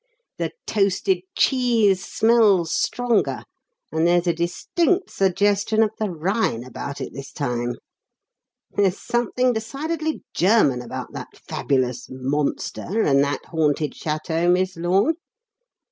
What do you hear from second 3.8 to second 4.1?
and